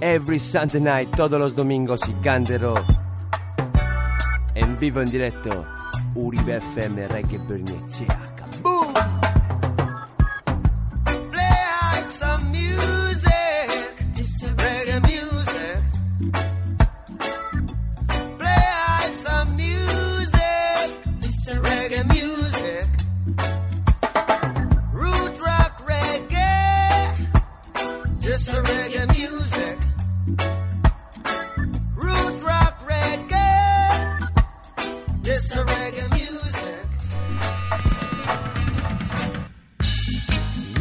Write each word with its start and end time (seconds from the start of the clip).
Every 0.00 0.38
Sunday 0.38 0.80
night, 0.80 1.10
todos 1.16 1.40
los 1.40 1.56
domingos 1.56 2.00
y 2.08 2.12
Candero. 2.22 2.74
En 4.54 4.78
vivo 4.78 5.00
en 5.00 5.10
directo, 5.10 5.66
Uribe 6.14 6.58
FM 6.58 7.08
Reggae 7.08 7.38
Bernicea. 7.38 8.18
Boom! 8.62 9.17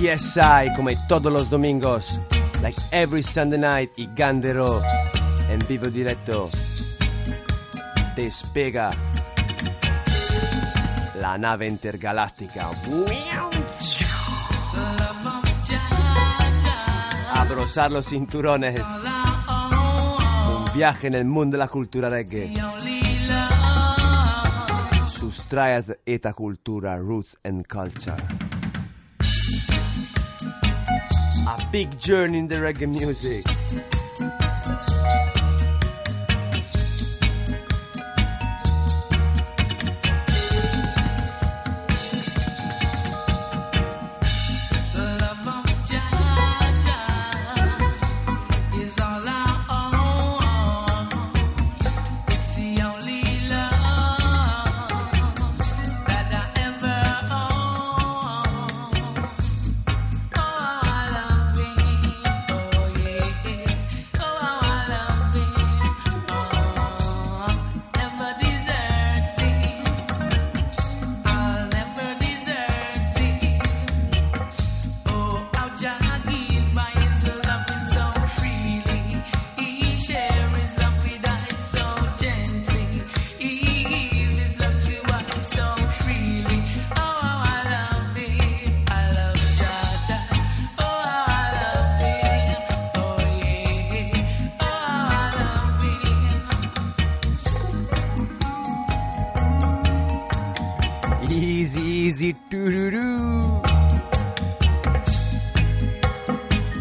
Yes, 0.07 0.37
I, 0.37 0.73
come 0.73 0.95
todos 1.09 1.29
los 1.33 1.49
domingos, 1.49 2.17
like 2.61 2.77
every 2.91 3.21
Sunday 3.21 3.59
night, 3.59 3.99
y 3.99 4.07
Gandero, 4.15 4.81
en 5.49 5.59
vivo 5.67 5.89
directo, 5.89 6.47
despega 8.15 8.89
la 11.19 11.37
nave 11.37 11.67
intergaláctica. 11.67 12.71
Abrosar 17.33 17.91
los 17.91 18.07
cinturones. 18.07 18.81
Un 20.47 20.73
viaje 20.73 21.07
en 21.07 21.15
el 21.15 21.25
mundo 21.25 21.57
de 21.57 21.59
la 21.59 21.67
cultura 21.67 22.09
reggae. 22.09 22.53
Sustrayat 25.09 25.97
esta 26.05 26.31
cultura, 26.31 26.95
roots 26.97 27.37
and 27.43 27.67
culture. 27.67 28.46
Big 31.77 31.99
journey 31.99 32.39
in 32.39 32.47
the 32.47 32.55
reggae 32.55 32.89
music. 32.89 33.96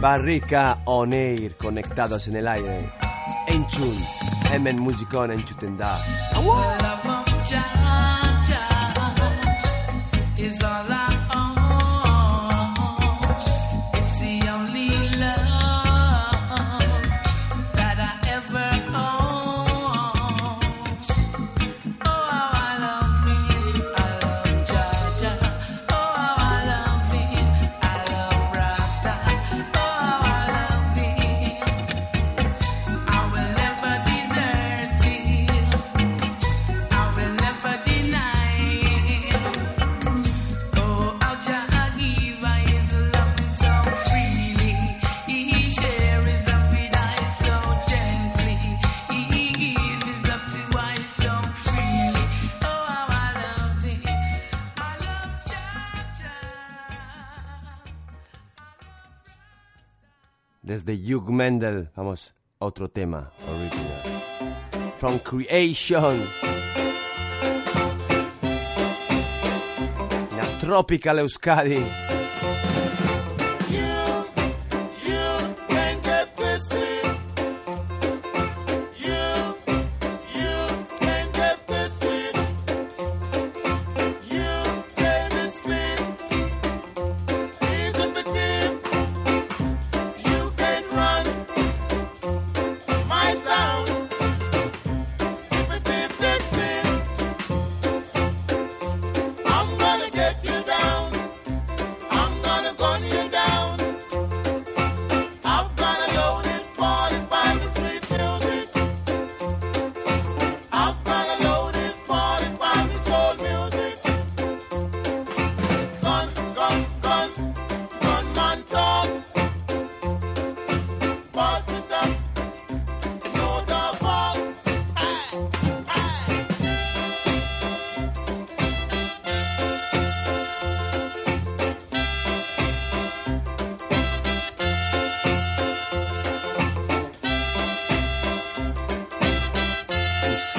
Barrica 0.06 0.82
on 0.84 1.12
air, 1.12 1.56
conectados 1.56 2.28
en 2.28 2.36
el 2.36 2.46
aire. 2.46 2.78
En 3.48 3.66
chun, 3.66 3.96
emen 4.52 4.78
musicón 4.78 5.32
en 5.32 5.44
chutenda. 5.44 5.98
Desde 60.66 60.96
Hugh 60.96 61.30
Mendel, 61.30 61.90
vamos, 61.94 62.34
otro 62.58 62.88
tema 62.88 63.30
original. 63.48 64.02
From 64.98 65.20
Creation. 65.20 66.24
La 70.36 70.58
Tropical 70.58 71.20
Euskadi. 71.20 72.15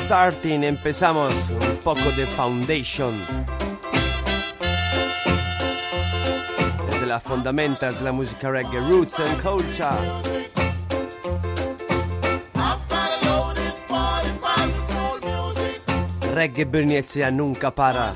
Starting, 0.08 0.64
empezamos 0.64 1.36
un 1.50 1.76
poco 1.84 2.10
de 2.16 2.26
foundation. 2.28 3.14
Desde 6.90 7.06
las 7.06 7.22
fundamentas 7.22 7.96
de 7.96 8.06
la 8.06 8.14
música 8.14 8.50
reggae, 8.50 8.80
roots 8.88 9.20
and 9.20 9.42
culture. 9.42 9.90
Reggae 16.34 16.64
Berniezia 16.64 17.30
nunca 17.30 17.70
para. 17.76 18.16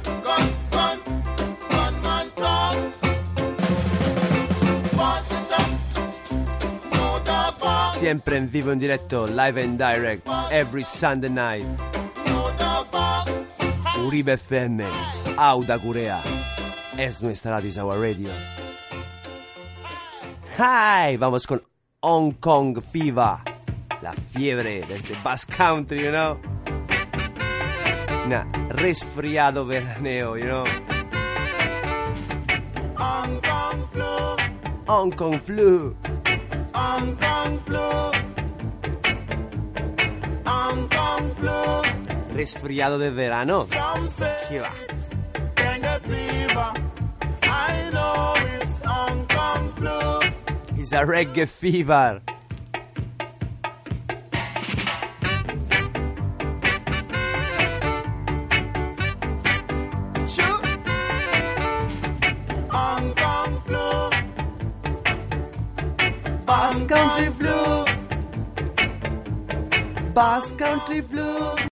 Siempre 8.02 8.36
en 8.36 8.50
vivo 8.50 8.72
en 8.72 8.80
directo, 8.80 9.28
live 9.28 9.62
and 9.62 9.78
direct, 9.78 10.28
every 10.50 10.84
Sunday 10.84 11.30
night. 11.30 11.64
Uribe 14.04 14.34
FM, 14.34 14.84
Auda 15.38 15.76
Gurea. 15.78 16.20
Es 16.98 17.22
nuestra 17.22 17.52
radio, 17.52 17.94
radio. 17.94 18.32
Hi, 20.58 21.16
vamos 21.18 21.46
con 21.46 21.62
Hong 22.00 22.32
Kong 22.40 22.82
Fever. 22.92 23.38
La 24.02 24.14
fiebre 24.14 24.84
desde 24.88 25.16
Bass 25.24 25.46
Country, 25.46 26.06
you 26.06 26.10
know. 26.10 26.40
Nah, 28.28 28.46
resfriado 28.70 29.64
veraneo, 29.68 30.38
you 30.38 30.46
know. 30.46 30.66
Hong 34.88 35.12
Kong 35.12 35.40
flu. 35.40 35.96
Resfriado 42.34 42.98
de 42.98 43.12
verano. 43.12 43.68
¿Qué 44.50 44.60
va? 44.60 44.72
It's 50.78 50.92
a 50.94 51.06
reggae 51.06 51.48
fever. 51.48 52.22
Bass 66.72 66.84
Country 66.88 67.30
Blue. 67.32 67.86
Bass 70.14 70.52
Country 70.54 71.02
Blue. 71.02 71.62